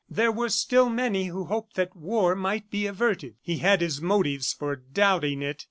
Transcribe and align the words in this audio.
There 0.09 0.31
were 0.31 0.49
still 0.49 0.89
many 0.89 1.25
who 1.25 1.45
hoped 1.45 1.75
that 1.75 1.95
war 1.95 2.33
might 2.35 2.71
be 2.71 2.87
averted. 2.87 3.35
He 3.39 3.59
had 3.59 3.81
his 3.81 4.01
motives 4.01 4.51
for 4.51 4.75
doubting 4.75 5.43
it. 5.43 5.59